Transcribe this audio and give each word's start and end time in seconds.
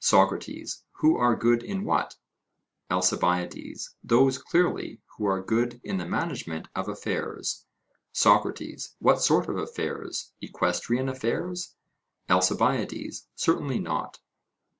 SOCRATES: 0.00 0.82
Who 0.94 1.16
are 1.16 1.36
good 1.36 1.62
in 1.62 1.84
what? 1.84 2.16
ALCIBIADES: 2.90 3.94
Those, 4.02 4.36
clearly, 4.36 5.00
who 5.16 5.26
are 5.26 5.40
good 5.40 5.80
in 5.84 5.98
the 5.98 6.04
management 6.04 6.66
of 6.74 6.88
affairs. 6.88 7.64
SOCRATES: 8.10 8.96
What 8.98 9.22
sort 9.22 9.48
of 9.48 9.56
affairs? 9.56 10.32
Equestrian 10.42 11.08
affairs? 11.08 11.76
ALCIBIADES: 12.28 13.28
Certainly 13.36 13.78
not. 13.78 14.18